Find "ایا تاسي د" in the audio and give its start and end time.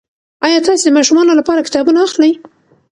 0.45-0.95